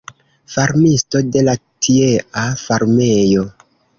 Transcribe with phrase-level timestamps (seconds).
[0.53, 1.53] Farmisto de la
[1.87, 3.47] tiea farmejo.